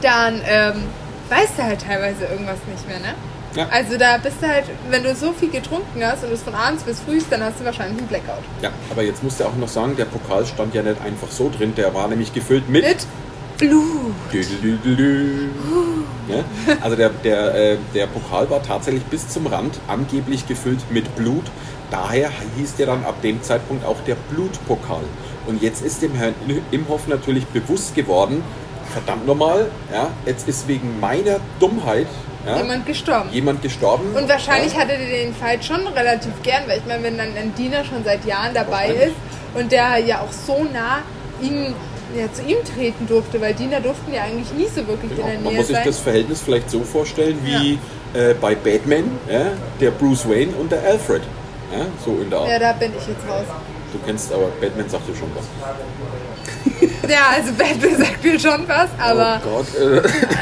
[0.02, 0.84] dann ähm,
[1.30, 3.14] weißt du halt teilweise irgendwas nicht mehr, ne?
[3.54, 3.66] Ja.
[3.70, 6.82] Also da bist du halt, wenn du so viel getrunken hast und es von abends
[6.84, 8.44] bis früh, dann hast du wahrscheinlich einen Blackout.
[8.60, 11.50] Ja, aber jetzt musst du auch noch sagen, der Pokal stand ja nicht einfach so
[11.50, 12.84] drin, der war nämlich gefüllt mit.
[12.84, 13.06] Mit
[13.58, 14.14] Blut.
[16.28, 16.44] Ja?
[16.80, 21.44] Also der, der, äh, der Pokal war tatsächlich bis zum Rand angeblich gefüllt mit Blut.
[21.90, 25.02] Daher hieß der dann ab dem Zeitpunkt auch der Blutpokal.
[25.46, 26.34] Und jetzt ist dem Herrn
[26.70, 28.42] Imhoff natürlich bewusst geworden,
[28.92, 32.06] verdammt nochmal, ja, jetzt ist wegen meiner Dummheit
[32.46, 33.28] ja, Jemand gestorben.
[33.32, 34.14] jemand gestorben.
[34.14, 37.36] Und wahrscheinlich ja, hatte der den Fight schon relativ gern, weil ich meine, wenn dann
[37.36, 39.14] ein Diener schon seit Jahren dabei ist
[39.54, 41.00] und der ja auch so nah
[41.42, 41.74] ihm,
[42.16, 45.22] ja, zu ihm treten durfte, weil Diener durften ja eigentlich nie so wirklich Genau.
[45.26, 45.84] in der Man Nähe muss sich sein.
[45.86, 47.78] das Verhältnis vielleicht so vorstellen wie
[48.18, 49.46] äh, bei Batman, ja,
[49.80, 51.22] der Bruce Wayne und der Alfred.
[51.72, 52.48] Ja, so in der Art.
[52.48, 53.44] ja, da bin ich jetzt raus.
[53.92, 55.44] Du kennst aber Batman sagt dir schon was.
[57.08, 59.66] Ja, also Batman sagt mir schon was, aber oh Gott.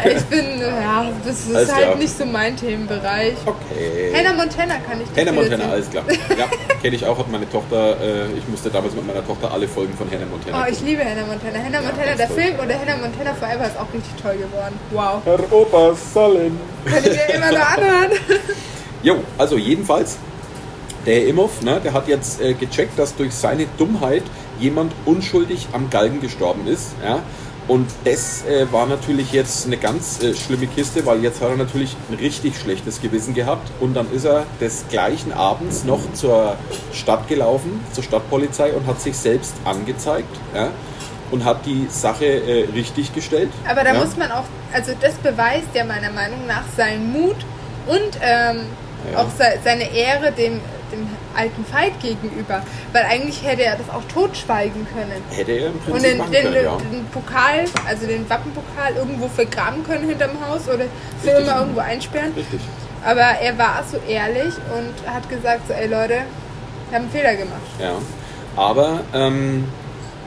[0.04, 1.96] Äh, ich bin, ja, das ist Alles halt klar.
[1.96, 3.34] nicht so mein Themenbereich.
[3.46, 4.12] okay.
[4.14, 5.70] Hannah Montana kann ich Hannah Montana, erzählen.
[5.72, 6.04] alles klar.
[6.36, 6.46] Ja,
[6.82, 9.94] kenne ich auch, hat meine Tochter, äh, ich musste damals mit meiner Tochter alle Folgen
[9.96, 10.86] von Hannah Montana Oh, ich gucken.
[10.88, 11.58] liebe Hannah Montana.
[11.64, 12.36] Hannah Montana, ganz der toll.
[12.36, 14.74] Film oder Hannah Montana Forever ist auch richtig toll geworden.
[14.90, 15.22] Wow.
[15.24, 16.58] Herr Opa Sallen.
[16.84, 18.10] Kann ich mir immer nur anhören.
[19.02, 20.18] Jo, also jedenfalls,
[21.04, 24.24] der Imhoff, ne, der hat jetzt äh, gecheckt, dass durch seine Dummheit
[24.58, 26.94] jemand unschuldig am Galgen gestorben ist.
[27.04, 27.20] Ja?
[27.68, 31.56] Und das äh, war natürlich jetzt eine ganz äh, schlimme Kiste, weil jetzt hat er
[31.56, 33.70] natürlich ein richtig schlechtes Gewissen gehabt.
[33.80, 36.56] Und dann ist er des gleichen Abends noch zur
[36.92, 40.32] Stadt gelaufen, zur Stadtpolizei und hat sich selbst angezeigt.
[40.54, 40.70] Ja?
[41.32, 43.50] Und hat die Sache äh, richtig gestellt.
[43.68, 43.98] Aber da ja?
[43.98, 47.36] muss man auch, also das beweist ja meiner Meinung nach seinen Mut
[47.88, 48.60] und ähm,
[49.12, 49.18] Ja.
[49.18, 50.60] auch se seine Ehre dem,
[50.92, 52.62] dem alten Feind gegenüber.
[52.92, 55.22] Weil eigentlich hätte er das auch totschweigen können.
[55.30, 56.76] Hätte er im Prinzip Und den, machen den, können, ja.
[56.76, 60.84] den Pokal, also den Wappenpokal irgendwo vergraben können hinterm Haus oder
[61.22, 61.46] für Richtig.
[61.46, 62.32] immer irgendwo einsperren.
[62.34, 62.60] Richtig.
[63.04, 66.22] Aber er war so ehrlich und hat gesagt, so, ey Leute,
[66.88, 67.60] wir haben einen Fehler gemacht.
[67.80, 67.92] Ja,
[68.56, 69.64] aber ähm,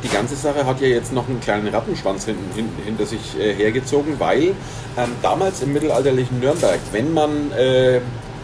[0.04, 3.54] die ganze Sache hat ja jetzt noch einen kleinen Rattenschwanz hinten, hinten, hinter sich äh,
[3.54, 4.54] hergezogen, weil
[4.98, 8.00] ähm, damals im mittelalterlichen Nürnberg, wenn man äh,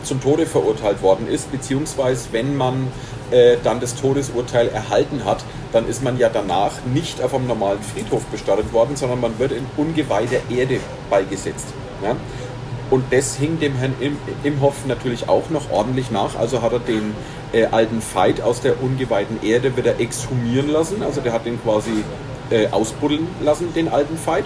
[0.05, 2.87] zum Tode verurteilt worden ist, beziehungsweise wenn man
[3.31, 7.81] äh, dann das Todesurteil erhalten hat, dann ist man ja danach nicht auf einem normalen
[7.81, 11.67] Friedhof bestattet worden, sondern man wird in ungeweihter Erde beigesetzt.
[12.03, 12.15] Ja?
[12.91, 16.35] Und das hing dem Herrn Im Imhoff natürlich auch noch ordentlich nach.
[16.37, 17.15] Also hat er den
[17.51, 21.01] äh, alten Veit aus der ungeweihten Erde wieder exhumieren lassen.
[21.01, 22.03] Also der hat den quasi
[22.51, 24.45] äh, ausbuddeln lassen, den alten Veit.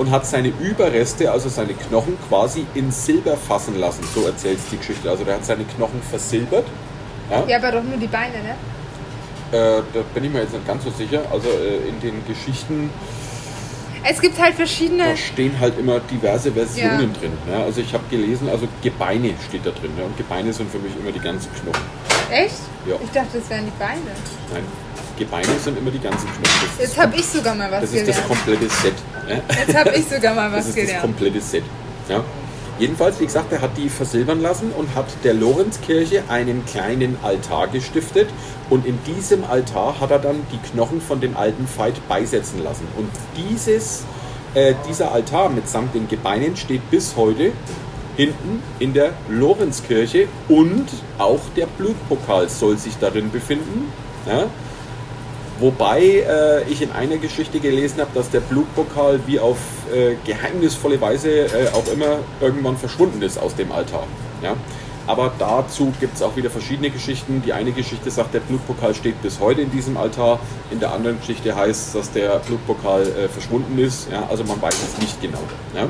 [0.00, 4.02] Und hat seine Überreste, also seine Knochen, quasi in Silber fassen lassen.
[4.14, 5.10] So erzählt die Geschichte.
[5.10, 6.64] Also der hat seine Knochen versilbert.
[7.30, 8.54] Ja, Ja, aber doch nur die Beine, ne?
[9.52, 11.20] Äh, da bin ich mir jetzt nicht ganz so sicher.
[11.30, 12.88] Also äh, in den Geschichten,
[14.02, 15.04] Es gibt halt verschiedene.
[15.10, 17.18] da stehen halt immer diverse Versionen Ja.
[17.20, 17.32] drin.
[17.52, 19.90] Ja, also ich habe gelesen, also Gebeine steht da drin.
[19.98, 21.84] Ja, und Gebeine sind für mich immer die ganzen Knochen.
[22.30, 22.54] Echt?
[22.88, 22.94] Ja.
[23.04, 24.00] Ich dachte, das wären die Beine.
[24.54, 24.64] Nein,
[25.18, 26.68] Gebeine sind immer die ganzen Knochen.
[26.78, 28.28] Das Jetzt habe ich sogar mal was das, ist das gelernt.
[28.28, 28.94] komplette Set.
[29.28, 31.02] Jetzt habe ich sogar mal Das was ist das gelernt.
[31.02, 31.64] komplette Set.
[32.08, 32.24] Ja.
[32.78, 37.68] Jedenfalls, wie gesagt, er hat die versilbern lassen und hat der Lorenzkirche einen kleinen Altar
[37.68, 38.28] gestiftet.
[38.70, 42.86] Und in diesem Altar hat er dann die Knochen von dem alten Veit beisetzen lassen.
[42.96, 44.04] Und dieses,
[44.54, 47.52] äh, dieser Altar mitsamt den Gebeinen steht bis heute
[48.16, 50.86] hinten in der Lorenzkirche und
[51.18, 53.92] auch der Blutpokal soll sich darin befinden.
[54.26, 54.46] Ja.
[55.60, 59.58] Wobei äh, ich in einer Geschichte gelesen habe, dass der Blutpokal wie auf
[59.94, 64.04] äh, geheimnisvolle Weise äh, auch immer irgendwann verschwunden ist aus dem Altar.
[64.42, 64.56] Ja?
[65.06, 67.42] Aber dazu gibt es auch wieder verschiedene Geschichten.
[67.44, 70.40] Die eine Geschichte sagt, der Blutpokal steht bis heute in diesem Altar.
[70.70, 74.10] In der anderen Geschichte heißt, dass der Blutpokal äh, verschwunden ist.
[74.10, 74.26] Ja?
[74.30, 75.42] Also man weiß es nicht genau.
[75.74, 75.88] Ja?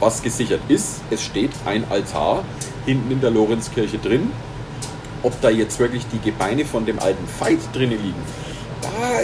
[0.00, 2.44] Was gesichert ist, es steht ein Altar
[2.86, 4.30] hinten in der Lorenzkirche drin.
[5.22, 8.22] Ob da jetzt wirklich die Gebeine von dem alten Veit drinnen liegen,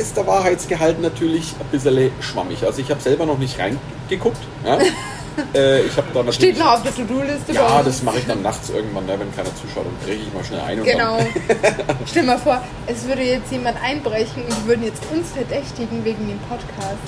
[0.02, 2.64] ist der Wahrheitsgehalt natürlich ein bisschen schwammig.
[2.64, 4.36] Also ich habe selber noch nicht reingeguckt.
[4.64, 4.78] Ja?
[5.54, 7.52] äh, ich habe da natürlich, Steht noch auf der To-Do-Liste.
[7.52, 9.86] Ja, das mache ich dann nachts irgendwann, ne, wenn keiner zuschaut.
[9.86, 11.18] Dann breche ich mal schnell ein und Genau.
[12.06, 16.38] Stell mal vor, es würde jetzt jemand einbrechen und würden jetzt uns verdächtigen wegen dem
[16.40, 16.98] Podcast.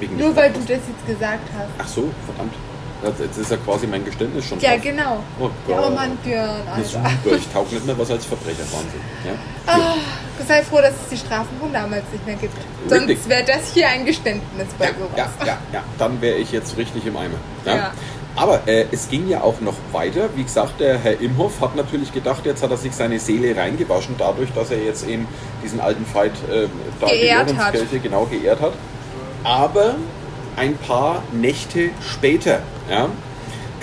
[0.00, 0.86] Wegen Nur des weil du Podcasts.
[0.86, 1.68] das jetzt gesagt hast.
[1.78, 2.54] Ach so, verdammt.
[3.02, 4.82] Das- Jetzt ist ja quasi mein Geständnis schon Ja, drauf.
[4.82, 5.22] genau.
[5.40, 5.86] Oh ja, Gott.
[5.88, 6.84] oh Mann, Björn, Alter.
[6.86, 8.60] super, ich taug nicht mehr was als Verbrecher.
[8.72, 9.00] Wahnsinn.
[9.24, 9.32] Ja?
[9.66, 9.94] Ah,
[10.46, 12.54] sei froh, dass es die Strafen von damals nicht mehr gibt.
[12.90, 13.18] Richtig.
[13.18, 15.30] Sonst wäre das hier ein Geständnis bei ja, sowas.
[15.40, 17.36] ja, ja, ja, dann wäre ich jetzt richtig im Eimer.
[17.64, 17.76] Ja?
[17.76, 17.92] Ja.
[18.36, 20.28] Aber äh, es ging ja auch noch weiter.
[20.36, 24.14] Wie gesagt, der Herr Imhoff hat natürlich gedacht, jetzt hat er sich seine Seele reingewaschen,
[24.18, 25.26] dadurch, dass er jetzt eben
[25.64, 26.66] diesen alten Fight äh,
[27.00, 27.74] da Geehrt hat.
[28.02, 28.72] Genau geehrt hat.
[29.42, 29.96] Aber
[30.56, 33.08] ein paar Nächte später ja,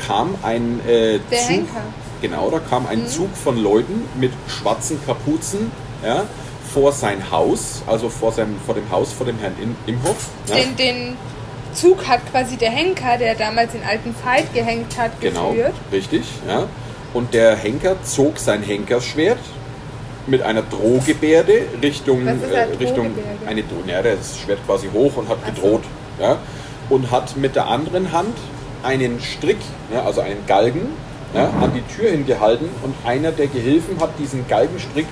[0.07, 1.49] kam ein äh, Zug.
[1.49, 1.81] Henker.
[2.21, 2.89] Genau, da kam Mhm.
[2.89, 5.71] ein Zug von Leuten mit schwarzen Kapuzen
[6.05, 6.23] ja,
[6.73, 10.27] vor sein Haus, also vor, seinem, vor dem Haus vor dem Herrn Im- Imhoff.
[10.47, 10.55] Ja.
[10.55, 11.17] Den, den
[11.73, 15.73] Zug hat quasi der Henker, der damals den alten Fight gehängt hat, Genau, geführt.
[15.91, 16.23] richtig.
[16.47, 16.63] Ja.
[17.13, 19.37] Und der Henker zog sein Henkersschwert
[20.27, 23.11] mit einer Drohgebärde Richtung, Was ist äh, eine Richtung
[23.45, 25.61] eine Dro- ja, das Schwert quasi hoch und hat Ach so.
[25.61, 25.83] gedroht.
[26.19, 26.37] Ja.
[26.89, 28.35] Und hat mit der anderen Hand
[28.83, 29.57] einen Strick,
[29.93, 30.89] ja, also einen Galgen,
[31.33, 35.05] ja, an die Tür hingehalten und einer der Gehilfen hat diesen Galgenstrick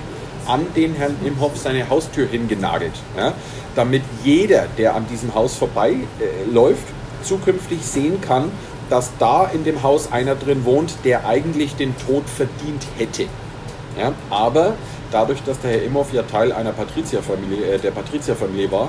[0.46, 2.94] an den Herrn Imhoff seine Haustür hingenagelt.
[3.16, 3.34] Ja,
[3.74, 6.86] damit jeder, der an diesem Haus vorbei äh, läuft,
[7.22, 8.50] zukünftig sehen kann,
[8.88, 13.26] dass da in dem Haus einer drin wohnt, der eigentlich den Tod verdient hätte.
[13.98, 14.74] Ja, aber
[15.10, 18.88] dadurch, dass der Herr Imhoff ja Teil einer Patrizierfamilie, äh, der Patrizierfamilie war,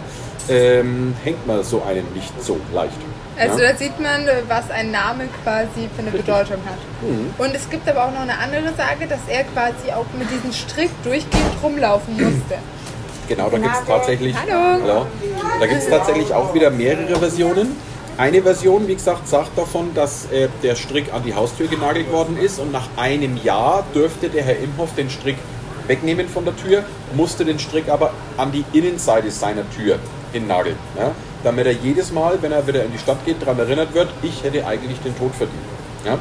[0.49, 2.97] ähm, hängt man so einen nicht so leicht.
[3.39, 3.71] Also ja?
[3.71, 6.25] da sieht man, was ein Name quasi für eine Richtig.
[6.25, 6.79] Bedeutung hat.
[7.01, 7.33] Mhm.
[7.37, 10.51] Und es gibt aber auch noch eine andere Sage, dass er quasi auch mit diesem
[10.51, 12.57] Strick durchgehend rumlaufen musste.
[13.27, 14.35] Genau, da gibt es tatsächlich.
[14.35, 15.05] Hallo.
[15.59, 17.75] Da gibt es tatsächlich auch wieder mehrere Versionen.
[18.17, 22.35] Eine Version, wie gesagt, sagt davon, dass äh, der Strick an die Haustür genagelt worden
[22.35, 25.37] ist und nach einem Jahr dürfte der Herr Imhoff den Strick
[25.85, 26.83] wegnehmen von der Tür,
[27.15, 29.99] musste den Strick aber an die Innenseite seiner Tür
[30.33, 30.77] hinnageln.
[30.97, 31.11] Ja?
[31.43, 34.43] Damit er jedes Mal, wenn er wieder in die Stadt geht, daran erinnert wird, ich
[34.43, 35.61] hätte eigentlich den Tod verdient.
[36.03, 36.17] Ja?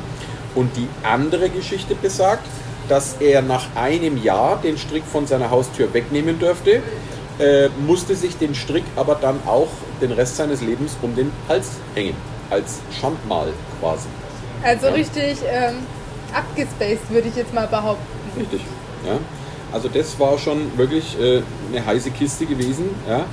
[0.55, 2.47] Und die andere Geschichte besagt,
[2.91, 6.83] dass er nach einem Jahr den Strick von seiner Haustür wegnehmen dürfte,
[7.39, 9.69] äh, musste sich den Strick aber dann auch
[10.01, 12.17] den Rest seines Lebens um den Hals hängen.
[12.51, 13.49] Als Schandmal
[13.81, 14.07] quasi.
[14.63, 14.93] Also Ja.
[14.93, 15.75] richtig ähm,
[16.33, 18.03] abgespaced, würde ich jetzt mal behaupten.
[18.39, 18.61] Richtig.
[19.05, 19.19] Ja?
[19.73, 22.91] Also das war schon wirklich äh, eine heiße Kiste gewesen.
[23.09, 23.25] Ja?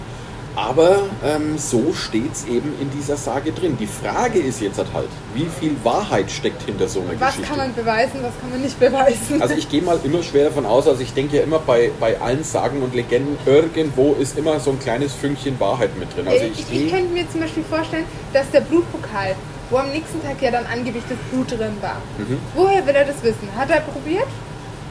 [0.55, 3.75] Aber ähm, so steht es eben in dieser Sage drin.
[3.79, 7.47] Die Frage ist jetzt halt, wie viel Wahrheit steckt hinter so einer Was Geschichte?
[7.49, 9.41] kann man beweisen, was kann man nicht beweisen?
[9.41, 12.19] Also ich gehe mal immer schwer davon aus, also ich denke ja immer bei, bei
[12.21, 16.27] allen Sagen und Legenden, irgendwo ist immer so ein kleines Fünkchen Wahrheit mit drin.
[16.27, 19.35] Also ich, ich, ich, könnte mir zum Beispiel vorstellen, dass der Blutpokal,
[19.71, 22.37] wo am nächsten Tag ja dann angeblich das Blut drin war, Mhm.
[22.53, 23.49] woher will er das wissen?
[23.57, 24.27] Hat er probiert?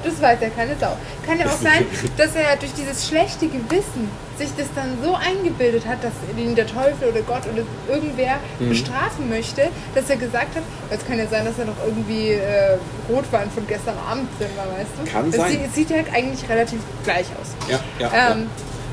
[0.04, 0.96] Das weiß ja keine Sau.
[1.26, 1.86] Kann ja auch sein,
[2.16, 6.66] dass er durch dieses schlechte Gewissen sich das dann so eingebildet hat, dass ihn der
[6.66, 8.70] Teufel oder Gott oder irgendwer Mhm.
[8.70, 12.76] bestrafen möchte, dass er gesagt hat, es kann ja sein, dass er noch irgendwie äh,
[13.08, 15.10] Rotwein von gestern Abend drin war, weißt du?
[15.10, 15.52] Kann das sein.
[15.52, 17.54] Sieht, sieht ja eigentlich relativ gleich aus.
[17.70, 18.32] ja, ja, ja.
[18.32, 18.46] Ähm,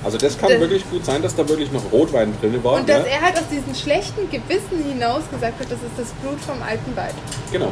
[0.03, 2.73] Also das kann Das- wirklich gut sein, dass da wirklich noch Rotwein drin war.
[2.75, 3.09] Und dass ne?
[3.09, 6.95] er halt aus diesem schlechten Gewissen hinaus gesagt hat, das ist das Blut vom alten
[6.95, 7.13] Weib.
[7.51, 7.69] Genau.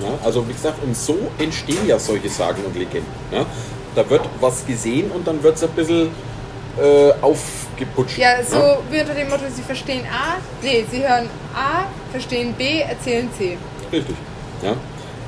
[0.00, 3.10] Ja, also wie gesagt, und so entstehen ja solche Sagen und Legenden.
[3.30, 3.46] Ja?
[3.94, 6.10] Da wird was gesehen und dann wird es ein bisschen
[6.78, 8.18] äh, aufgeputscht.
[8.18, 12.80] Ja, so wie unter dem Motto, sie verstehen A, nee, sie hören A, verstehen B,
[12.80, 13.56] erzählen C.
[13.90, 14.16] Richtig.
[14.62, 14.74] Ja?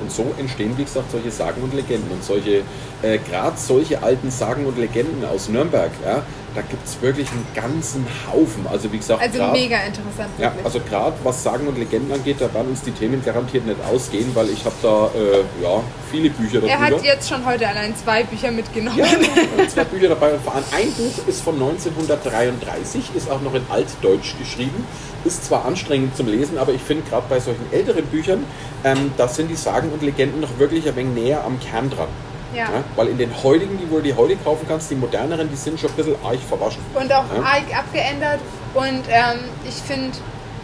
[0.00, 2.12] Und so entstehen, wie gesagt, solche Sagen und Legenden.
[2.12, 2.62] Und solche,
[3.02, 6.22] äh, gerade solche alten Sagen und Legenden aus Nürnberg, ja,
[6.54, 8.66] da gibt es wirklich einen ganzen Haufen.
[8.70, 10.30] Also wie gesagt, Also grad- mega interessant.
[10.38, 10.64] Ja, wirklich.
[10.64, 14.30] also gerade was Sagen und Legenden angeht, da werden uns die Themen garantiert nicht ausgehen,
[14.34, 16.68] weil ich habe da äh, ja, viele Bücher darüber.
[16.72, 18.98] er hat jetzt schon heute allein zwei Bücher mitgenommen.
[18.98, 19.06] Ja,
[19.68, 20.32] zwei Bücher dabei.
[20.72, 24.86] Ein Buch ist von 1933, ist auch noch in Altdeutsch geschrieben.
[25.24, 28.44] Ist zwar anstrengend zum Lesen, aber ich finde gerade bei solchen älteren Büchern,
[28.84, 32.06] ähm, da sind die Sagen und Legenden noch wirklich ein wenig näher am Kern dran.
[32.54, 32.64] Ja.
[32.64, 35.56] Ja, weil in den heutigen, die wo du die heute kaufen kannst, die moderneren, die
[35.56, 36.80] sind schon ein bisschen arg verwaschen.
[36.94, 37.42] Und auch Ja.
[37.42, 38.40] arg abgeändert.
[38.74, 40.16] Und ähm, ich finde,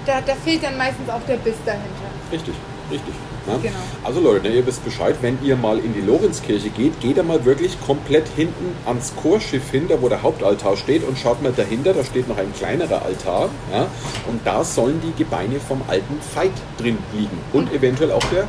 [0.07, 1.87] da, da fehlt dann meistens auch der Biss dahinter.
[2.33, 2.55] Richtig,
[2.91, 3.15] richtig.
[3.47, 3.59] Ja?
[3.63, 3.75] Genau.
[4.03, 7.23] Also Leute, ne, ihr wisst Bescheid, wenn ihr mal in die Lorenzkirche geht, geht da
[7.23, 11.53] mal wirklich komplett hinten ans Chorschiff hin, da wo der Hauptaltar steht und schaut mal
[11.53, 13.51] dahinter, da steht noch ein kleinerer Altar.
[13.71, 13.87] Ja?
[14.29, 17.39] Und da sollen die Gebeine vom alten Veit drin liegen.
[17.53, 18.45] Und eventuell auch der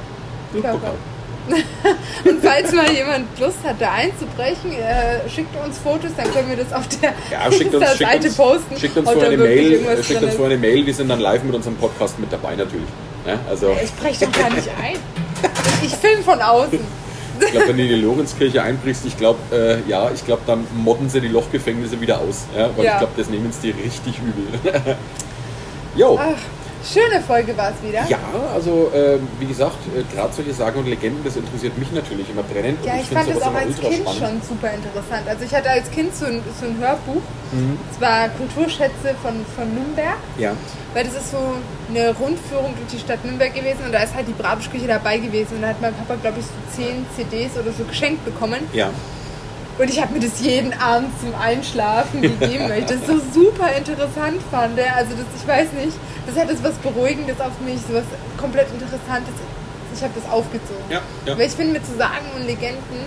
[0.53, 0.93] Blutpokal.
[2.25, 6.57] Und falls mal jemand Lust hat, da einzubrechen, äh, schickt uns Fotos, dann können wir
[6.57, 8.77] das auf der Ja, schickt uns, schickt Seite uns, posten.
[8.79, 11.53] schickt uns vorher eine Mail, schickt uns vorher eine Mail, wir sind dann live mit
[11.55, 12.87] unserem Podcast mit dabei natürlich.
[13.27, 13.39] Ja?
[13.49, 14.97] Also Ich spreche doch gar nicht ein.
[15.83, 16.79] Ich film von außen.
[17.39, 20.65] ich glaube, wenn du in die Lorenzkirche einbrichst, ich glaube, äh, ja, ich glaube, dann
[20.73, 22.45] modden sie die Lochgefängnisse wieder aus.
[22.57, 22.69] Ja?
[22.75, 24.73] Weil ich glaube, das nehmen es die richtig übel.
[25.95, 26.19] Jo.
[26.21, 26.35] Ach,
[26.85, 28.05] schöne Folge war es wieder.
[28.07, 28.19] Ja,
[28.53, 32.43] also äh, wie gesagt, äh, gerade solche Sagen und Legenden, das interessiert mich natürlich immer
[32.43, 32.79] brennend.
[32.85, 34.19] Ja, ich, find fand das auch als Kind spannend.
[34.19, 35.27] schon super interessant.
[35.27, 37.21] Also ich hatte als Kind so ein, so ein Hörbuch.
[37.51, 37.77] Mhm.
[37.91, 40.17] Es war Kulturschätze von, von Nürnberg.
[40.37, 40.53] Ja,
[40.93, 41.37] Weil das ist so
[41.89, 45.55] eine Rundführung durch die Stadt Nürnberg gewesen und da ist halt die Brabischküche dabei gewesen.
[45.55, 48.59] Und da hat mein Papa, glaube ich, so zehn CDs oder so geschenkt bekommen.
[48.73, 48.89] ja.
[49.77, 53.67] Und ich habe mir das jeden Abend zum Einschlafen gegeben, weil ich das so super
[53.77, 54.79] interessant fand.
[54.79, 58.05] Also das, ich weiß nicht, das hat jetzt was Beruhigendes auf mich, so was
[58.37, 59.33] komplett Interessantes.
[59.93, 60.83] Ich habe das aufgezogen.
[60.89, 61.37] Ja, ja.
[61.37, 62.99] Weil ich finde, mit so Sagen und Legenden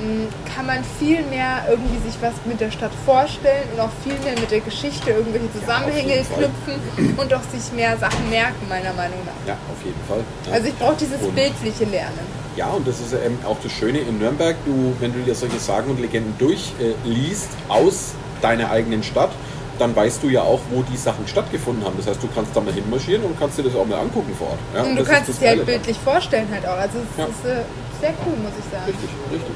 [0.00, 4.16] mh, kann man viel mehr irgendwie sich was mit der Stadt vorstellen und auch viel
[4.24, 6.48] mehr mit der Geschichte irgendwelche Zusammenhänge Fall.
[6.48, 9.48] knüpfen und auch sich mehr Sachen merken, meiner Meinung nach.
[9.48, 10.20] Ja, auf jeden Fall.
[10.46, 10.52] Ja.
[10.54, 12.39] Also ich brauche dieses Und- bildliche Lernen.
[12.56, 14.56] Ja, und das ist eben auch das Schöne in Nürnberg.
[14.66, 19.30] Du, wenn du dir solche Sagen und Legenden durchliest aus deiner eigenen Stadt,
[19.78, 21.94] dann weißt du ja auch, wo die Sachen stattgefunden haben.
[21.96, 24.48] Das heißt, du kannst da mal hinmarschieren und kannst dir das auch mal angucken vor
[24.48, 24.58] Ort.
[24.74, 26.76] Ja, und du kannst es dir halt bildlich vorstellen halt auch.
[26.76, 27.24] Also es Ja.
[27.24, 27.62] ist äh,
[28.00, 28.84] sehr cool, muss ich sagen.
[28.86, 29.54] Richtig, richtig.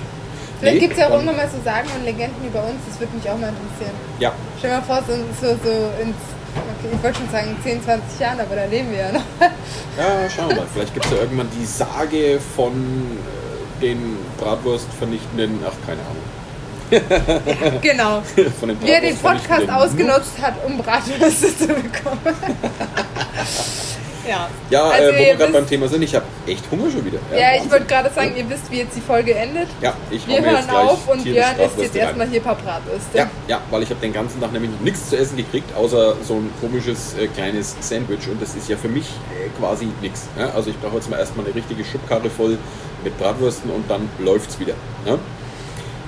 [0.61, 2.99] Vielleicht Nee, gibt es ja auch irgendwann mal so Sagen und Legenden über uns, das
[3.01, 3.93] würde mich auch mal interessieren.
[4.19, 6.17] Ja, Stell dir mal vor, so, so, so ins,
[6.57, 9.25] okay, ich wollte schon sagen 10, 20 Jahren, aber da leben wir ja noch.
[9.41, 10.67] ja, schauen wir mal.
[10.73, 17.81] Vielleicht gibt es ja irgendwann die Sage von äh, den Bratwurst vernichtenden, ach, keine Ahnung.
[17.81, 18.23] genau.
[18.37, 22.21] Den Wie er den Podcast ausgenutzt hat, um Bratwürste zu bekommen.
[24.29, 24.49] ja.
[24.71, 27.19] Ja, Also äh, wo wir gerade beim Thema sind, ich habe echt Hunger schon wieder.
[27.31, 27.71] Ja, ich Wahnsinn.
[27.73, 29.69] wollte gerade sagen, ihr wisst, wie jetzt die Folge endet.
[29.81, 33.19] Ja, ich Wir hören auf und Björn isst jetzt erstmal hier ein paar Bratwürste.
[33.19, 36.35] Ja, ja, weil ich habe den ganzen Tag nämlich nichts zu essen gekriegt, außer so
[36.35, 40.29] ein komisches äh, kleines Sandwich und das ist ja für mich äh, quasi nichts.
[40.39, 40.51] Ja?
[40.51, 42.59] Also ich brauche jetzt mal erstmal eine richtige Schubkarre voll
[43.03, 44.75] mit Bratwürsten und dann läuft's wieder.
[45.07, 45.19] Ja?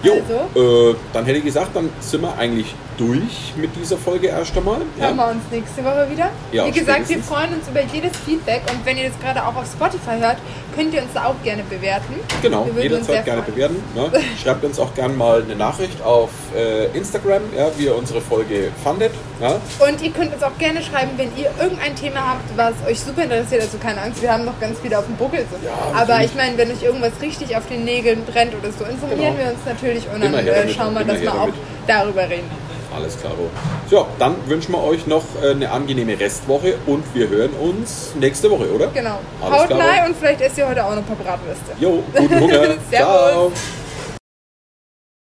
[0.02, 0.14] Jo,
[0.54, 0.90] Also?
[0.90, 4.80] äh, dann hätte ich gesagt, dann sind wir eigentlich durch mit dieser Folge erst einmal.
[4.98, 6.30] Hören wir uns nächste Woche wieder.
[6.52, 9.54] Ja, Wie gesagt, wir freuen uns über jedes Feedback und wenn ihr das gerade auch
[9.56, 10.38] auf Spotify hört,
[10.74, 12.14] könnt ihr uns da auch gerne bewerten.
[12.42, 13.76] Genau, jederzeit gerne bewerten.
[13.94, 14.10] Ne?
[14.42, 18.70] Schreibt uns auch gerne mal eine Nachricht auf äh, Instagram, ja, wie ihr unsere Folge
[18.82, 19.12] fandet.
[19.40, 19.56] Ja?
[19.86, 23.24] Und ihr könnt uns auch gerne schreiben, wenn ihr irgendein Thema habt, was euch super
[23.24, 23.62] interessiert.
[23.62, 25.44] Also keine Angst, wir haben noch ganz viele auf dem Buckel.
[25.50, 25.66] So.
[25.66, 29.36] Ja, Aber ich meine, wenn euch irgendwas richtig auf den Nägeln brennt oder so, informieren
[29.36, 29.38] Genau.
[29.38, 31.48] wir uns natürlich und dann äh, schauen wir, dass wir auch
[31.86, 32.50] darüber reden.
[32.94, 33.32] Alles klar.
[33.90, 38.50] So, dann wünschen wir euch noch äh, eine angenehme Restwoche und wir hören uns nächste
[38.50, 38.86] Woche, oder?
[38.88, 39.18] Genau.
[39.42, 41.72] Alles Haut rein und vielleicht esst ihr heute auch noch ein paar Bratwürste.
[41.78, 42.62] Jo, guten Hunger.
[42.90, 42.90] Servus.
[42.90, 43.52] Ciao.